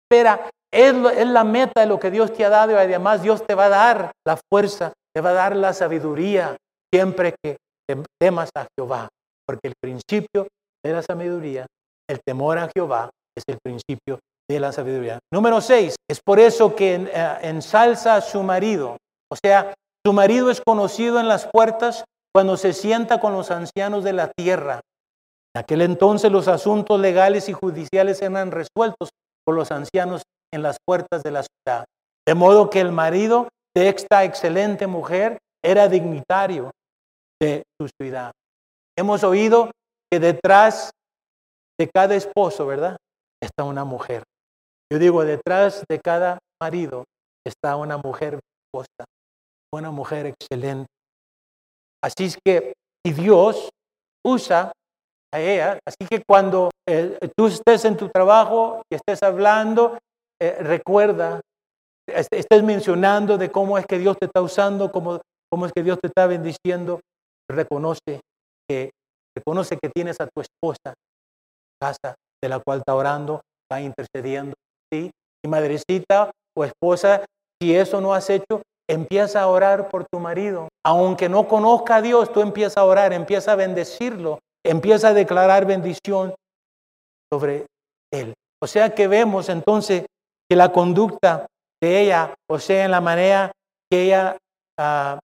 [0.03, 0.49] espera.
[0.73, 3.55] Es, es la meta de lo que Dios te ha dado y además Dios te
[3.55, 6.57] va a dar la fuerza, te va a dar la sabiduría
[6.93, 7.57] siempre que
[8.19, 9.07] temas a Jehová.
[9.47, 10.47] Porque el principio
[10.83, 11.65] de la sabiduría,
[12.09, 15.19] el temor a Jehová, es el principio de la sabiduría.
[15.33, 18.97] Número seis, es por eso que eh, ensalza a su marido.
[19.31, 19.73] O sea,
[20.05, 24.29] su marido es conocido en las puertas cuando se sienta con los ancianos de la
[24.37, 24.81] tierra.
[25.55, 29.11] En aquel entonces los asuntos legales y judiciales eran resueltos
[29.45, 31.85] por los ancianos en las puertas de la ciudad.
[32.27, 36.71] De modo que el marido de esta excelente mujer era dignitario
[37.41, 38.33] de su ciudad.
[38.97, 39.71] Hemos oído
[40.11, 40.91] que detrás
[41.79, 42.97] de cada esposo, ¿verdad?
[43.41, 44.23] Está una mujer.
[44.91, 47.05] Yo digo, detrás de cada marido
[47.45, 48.39] está una mujer
[48.73, 49.05] esposa,
[49.73, 50.87] una mujer excelente.
[52.03, 52.73] Así es que,
[53.05, 53.69] y Dios
[54.25, 54.73] usa
[55.85, 59.97] así que cuando eh, tú estés en tu trabajo y estés hablando,
[60.41, 61.41] eh, recuerda,
[62.07, 65.21] estés mencionando de cómo es que Dios te está usando, cómo,
[65.65, 66.99] es que Dios te está bendiciendo,
[67.49, 68.21] reconoce
[68.69, 68.91] que,
[69.35, 70.93] reconoce que tienes a tu esposa
[71.81, 74.55] casa de la cual está orando, está intercediendo.
[74.93, 75.11] Y
[75.47, 77.25] madrecita o esposa,
[77.61, 80.69] si eso no has hecho, empieza a orar por tu marido.
[80.85, 85.65] Aunque no conozca a Dios, tú empieza a orar, empieza a bendecirlo, empieza a declarar
[85.65, 86.33] bendición
[87.31, 87.67] sobre
[88.11, 88.33] él.
[88.61, 90.05] O sea que vemos entonces
[90.49, 91.47] que la conducta
[91.81, 93.51] de ella, o sea, en la manera
[93.89, 94.37] que ella
[94.79, 95.19] ah,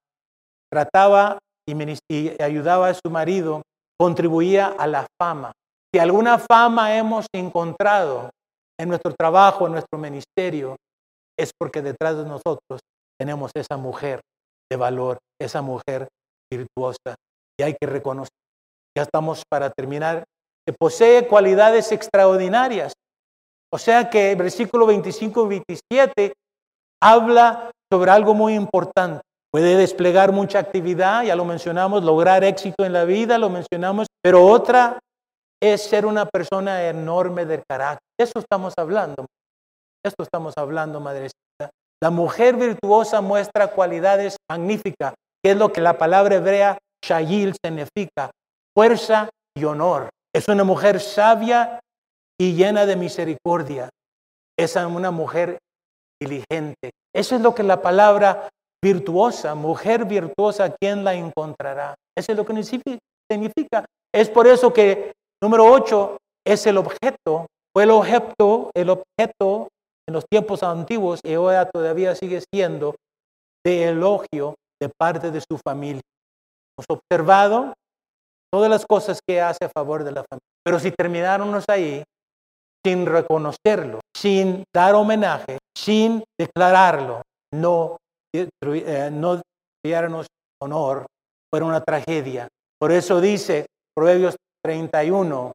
[0.71, 3.61] trataba y, ayudaba a su marido,
[3.99, 5.51] contribuía a la fama.
[5.93, 8.29] Si alguna fama hemos encontrado
[8.79, 10.75] en nuestro trabajo, en nuestro ministerio,
[11.37, 12.81] es porque detrás de nosotros
[13.19, 14.21] tenemos esa mujer
[14.69, 16.07] de valor, esa mujer
[16.51, 17.15] virtuosa.
[17.59, 18.29] Y hay que reconocer,
[18.97, 20.23] ya estamos para terminar,
[20.65, 22.93] que posee cualidades extraordinarias.
[23.73, 26.33] O sea que el versículo 25 y 27
[27.01, 29.21] habla sobre algo muy importante.
[29.51, 34.45] Puede desplegar mucha actividad, ya lo mencionamos, lograr éxito en la vida, lo mencionamos, pero
[34.45, 34.99] otra
[35.61, 38.07] es ser una persona enorme del carácter.
[38.19, 39.25] Eso estamos hablando.
[40.05, 41.69] Esto estamos hablando, madrecita.
[42.01, 48.31] La mujer virtuosa muestra cualidades magníficas, que es lo que la palabra hebrea shayil significa,
[48.81, 50.09] fuerza y honor.
[50.35, 51.79] Es una mujer sabia
[52.39, 53.89] y llena de misericordia.
[54.57, 55.59] Es una mujer
[56.19, 56.89] diligente.
[57.15, 58.49] Eso es lo que la palabra
[58.83, 61.93] virtuosa, mujer virtuosa, ¿quién la encontrará?
[62.17, 62.63] Eso es lo que
[63.31, 63.85] significa.
[64.11, 65.11] Es por eso que
[65.43, 69.67] número 8 es el objeto, fue el objeto, el objeto
[70.09, 72.95] en los tiempos antiguos y ahora todavía sigue siendo
[73.63, 76.01] de elogio de parte de su familia.
[76.75, 77.75] Hemos observado
[78.51, 80.45] todas las cosas que hace a favor de la familia.
[80.63, 82.03] Pero si termináramos ahí
[82.85, 87.21] sin reconocerlo, sin dar homenaje, sin declararlo,
[87.53, 87.97] no
[88.33, 89.41] eh, no
[89.83, 90.27] diéramos
[90.61, 91.05] honor,
[91.51, 92.47] fue una tragedia.
[92.79, 95.51] Por eso dice Proverbios 31,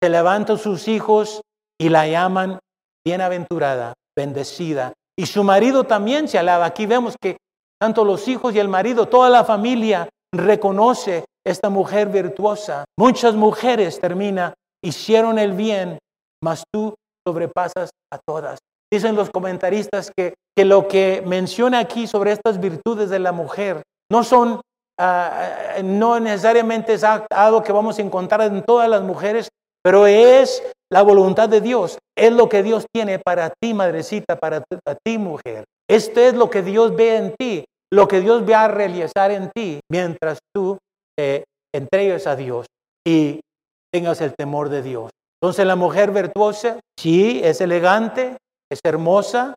[0.00, 1.42] se levantan sus hijos
[1.80, 2.58] y la llaman
[3.04, 4.92] bienaventurada, bendecida.
[5.18, 6.66] Y su marido también se alaba.
[6.66, 7.36] Aquí vemos que
[7.80, 12.84] tanto los hijos y el marido, toda la familia reconoce esta mujer virtuosa.
[12.98, 15.98] Muchas mujeres, termina, hicieron el bien,
[16.42, 16.94] mas tú
[17.26, 18.58] sobrepasas a todas.
[18.92, 23.82] Dicen los comentaristas que, que lo que menciona aquí sobre estas virtudes de la mujer
[24.10, 24.60] no son,
[25.00, 29.48] ah, no necesariamente es algo que vamos a encontrar en todas las mujeres,
[29.82, 31.98] pero es la voluntad de Dios.
[32.16, 34.62] Es lo que Dios tiene para ti, madrecita, para
[35.04, 35.64] ti, mujer.
[35.90, 39.50] Esto es lo que Dios ve en ti, lo que Dios va a realizar en
[39.50, 40.78] ti mientras tú
[41.16, 41.44] te
[41.74, 42.66] entregues a Dios
[43.06, 43.40] y
[43.92, 45.10] tengas el temor de Dios.
[45.42, 48.36] Entonces la mujer virtuosa, sí, es elegante,
[48.70, 49.54] es hermosa,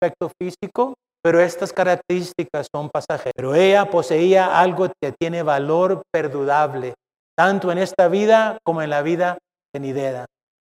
[0.00, 3.32] aspecto físico, pero estas características son pasajeras.
[3.34, 6.94] Pero ella poseía algo que tiene valor perdurable,
[7.36, 9.38] tanto en esta vida como en la vida
[9.74, 10.26] venidera.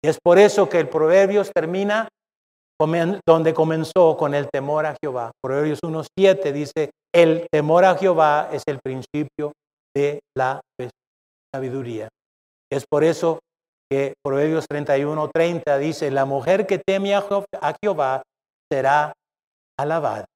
[0.04, 2.08] Y es por eso que el Proverbios termina
[3.26, 5.30] donde comenzó con el temor a Jehová.
[5.42, 9.52] Proverbios 1.7 dice, el temor a Jehová es el principio
[9.96, 10.60] de la
[11.54, 12.08] sabiduría.
[12.70, 13.38] Es por eso
[13.90, 17.24] que Proverbios 31.30 dice, la mujer que teme a
[17.82, 18.22] Jehová
[18.70, 19.14] será
[19.78, 20.26] alabada.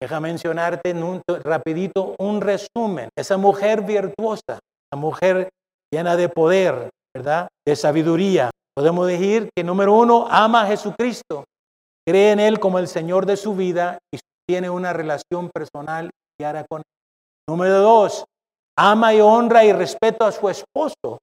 [0.00, 3.10] Deja mencionarte en un, rapidito un resumen.
[3.16, 4.60] Esa mujer virtuosa,
[4.92, 5.50] la mujer
[5.92, 7.48] llena de poder, ¿verdad?
[7.66, 8.50] De sabiduría.
[8.74, 11.44] Podemos decir que número uno, ama a Jesucristo,
[12.06, 14.18] cree en Él como el Señor de su vida y
[14.48, 16.84] tiene una relación personal diaria con Él.
[17.48, 18.24] Número dos,
[18.78, 21.18] ama y honra y respeta a su esposo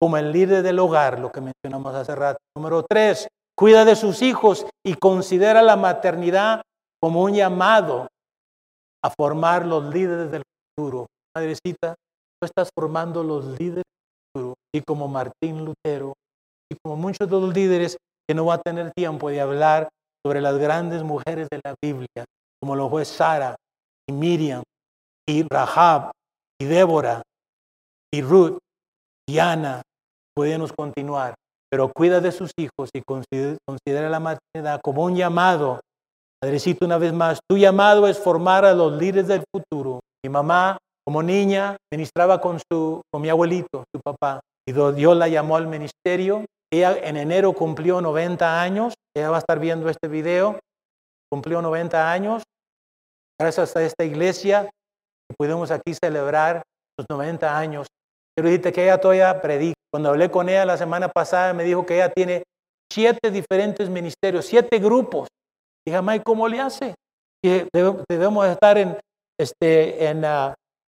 [0.00, 2.38] como el líder del hogar, lo que mencionamos hace rato.
[2.56, 6.62] Número tres, cuida de sus hijos y considera la maternidad
[7.00, 8.08] como un llamado
[9.04, 10.42] a formar los líderes del
[10.76, 11.06] futuro.
[11.36, 11.94] Madrecita,
[12.40, 16.14] tú estás formando los líderes del futuro, y como Martín Lutero,
[16.70, 17.96] y como muchos de los líderes
[18.28, 19.88] que no va a tener tiempo de hablar
[20.24, 22.24] sobre las grandes mujeres de la Biblia,
[22.60, 23.56] como lo fue Sara
[24.08, 24.62] y Miriam
[25.26, 26.10] y Rahab
[26.60, 27.22] y Débora
[28.12, 28.58] y Ruth
[29.28, 29.82] y Ana,
[30.34, 31.34] podemos continuar,
[31.70, 35.80] pero cuida de sus hijos y considera la maternidad como un llamado
[36.40, 39.98] Padrecito, una vez más, tu llamado es formar a los líderes del futuro.
[40.24, 45.26] Mi mamá, como niña, ministraba con, su, con mi abuelito, su papá, y Dios la
[45.26, 46.44] llamó al ministerio.
[46.72, 48.94] Ella en enero cumplió 90 años.
[49.16, 50.60] Ella va a estar viendo este video.
[51.28, 52.44] Cumplió 90 años.
[53.40, 54.70] Gracias a esta iglesia
[55.36, 56.62] pudimos aquí celebrar
[56.98, 57.86] los 90 años.
[58.34, 59.74] Pero dijiste que ella todavía predica.
[59.92, 62.44] Cuando hablé con ella la semana pasada, me dijo que ella tiene
[62.92, 65.28] siete diferentes ministerios, siete grupos
[65.88, 66.94] Dije, Mike, ¿cómo le hace?
[67.42, 68.98] Y debemos estar en,
[69.40, 70.52] este, en, uh,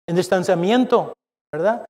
[0.06, 1.14] en distanciamiento,
[1.50, 1.86] ¿verdad?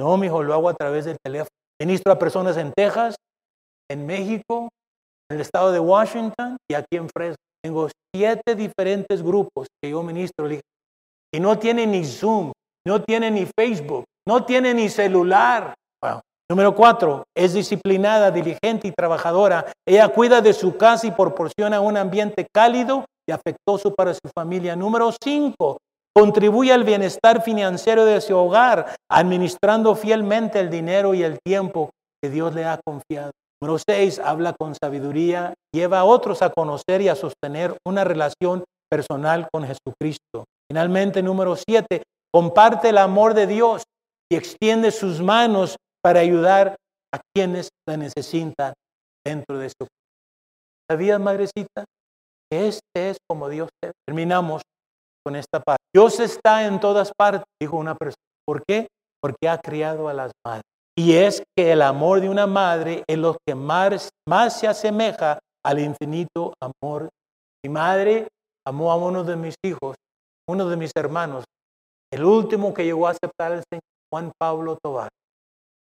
[0.00, 1.50] No, mijo, lo hago a través del teléfono.
[1.82, 3.16] Ministro a personas en Texas,
[3.90, 4.68] en México,
[5.28, 7.34] en el estado de Washington y aquí en Fresno.
[7.64, 10.48] Tengo siete diferentes grupos que yo ministro.
[11.32, 12.52] Y no tiene ni Zoom,
[12.86, 15.74] no tiene ni Facebook, no tiene ni celular.
[16.48, 19.72] Número cuatro, es disciplinada, diligente y trabajadora.
[19.84, 24.76] Ella cuida de su casa y proporciona un ambiente cálido y afectuoso para su familia.
[24.76, 25.78] Número cinco,
[26.14, 31.90] contribuye al bienestar financiero de su hogar, administrando fielmente el dinero y el tiempo
[32.22, 33.32] que Dios le ha confiado.
[33.60, 38.62] Número seis, habla con sabiduría, lleva a otros a conocer y a sostener una relación
[38.88, 40.44] personal con Jesucristo.
[40.70, 42.02] Finalmente, número siete,
[42.32, 43.82] comparte el amor de Dios
[44.30, 46.76] y extiende sus manos para ayudar
[47.14, 48.74] a quienes la necesitan
[49.24, 49.86] dentro de su
[50.88, 51.84] ¿Sabías, madrecita?
[52.50, 53.90] Este es como Dios te.
[54.06, 54.62] Terminamos
[55.24, 55.82] con esta parte.
[55.92, 58.22] Dios está en todas partes, dijo una persona.
[58.46, 58.86] ¿Por qué?
[59.20, 60.62] Porque ha criado a las madres.
[60.96, 65.40] Y es que el amor de una madre es lo que más, más se asemeja
[65.64, 67.08] al infinito amor.
[67.64, 68.28] Mi madre
[68.64, 69.96] amó a uno de mis hijos,
[70.48, 71.44] uno de mis hermanos,
[72.12, 73.82] el último que llegó a aceptar al Señor,
[74.12, 75.08] Juan Pablo Tobar.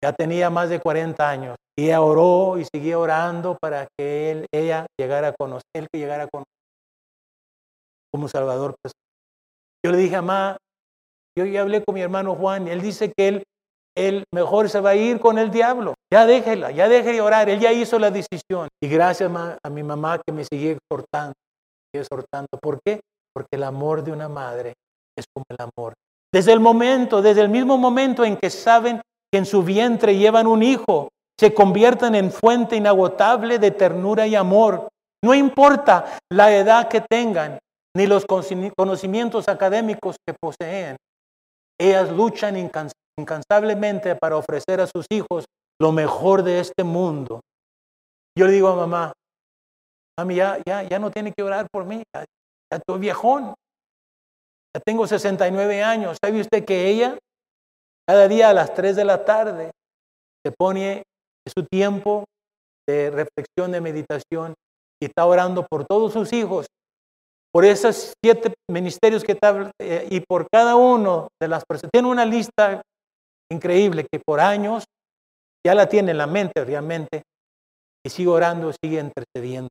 [0.03, 4.47] Ya tenía más de 40 años y ella oró y seguía orando para que él,
[4.55, 6.53] ella llegara a conocer, que llegara a conocer
[8.13, 8.77] como Salvador.
[9.85, 10.57] Yo le dije, mamá,
[11.37, 13.43] yo ya hablé con mi hermano Juan y él dice que él,
[13.97, 15.95] él mejor se va a ir con el diablo.
[16.13, 18.69] Ya déjela, ya deje de orar, él ya hizo la decisión.
[18.83, 19.31] Y gracias
[19.63, 21.35] a mi mamá que me sigue exhortando,
[21.95, 22.49] exhortando.
[22.61, 23.01] ¿Por qué?
[23.37, 24.73] Porque el amor de una madre
[25.15, 25.93] es como el amor.
[26.33, 30.47] Desde el momento, desde el mismo momento en que saben que en su vientre llevan
[30.47, 34.89] un hijo, se conviertan en fuente inagotable de ternura y amor.
[35.23, 37.59] No importa la edad que tengan,
[37.95, 40.97] ni los conocimientos académicos que poseen.
[41.79, 42.57] Ellas luchan
[43.19, 45.45] incansablemente para ofrecer a sus hijos
[45.79, 47.41] lo mejor de este mundo.
[48.35, 49.13] Yo le digo a mamá,
[50.19, 52.03] mami, ya, ya, ya no tiene que orar por mí,
[52.73, 53.55] ya estoy viejón.
[54.75, 56.19] Ya tengo 69 años.
[56.23, 57.19] ¿Sabe usted que ella,
[58.07, 59.71] cada día a las 3 de la tarde,
[60.45, 61.03] se pone
[61.49, 62.25] su tiempo
[62.89, 64.55] de reflexión, de meditación
[65.03, 66.67] y está orando por todos sus hijos,
[67.53, 71.91] por esos siete ministerios que está, eh, y por cada uno de las personas.
[71.93, 72.83] Tiene una lista
[73.51, 74.85] increíble que por años
[75.67, 77.23] ya la tiene en la mente realmente
[78.05, 79.69] y sigue orando, sigue intercediendo.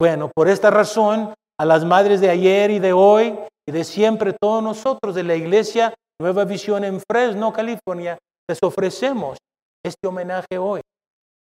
[0.00, 4.34] Bueno, por esta razón, a las madres de ayer y de hoy y de siempre,
[4.40, 9.38] todos nosotros de la iglesia Nueva Visión en Fresno, California, les ofrecemos
[9.84, 10.80] este homenaje hoy.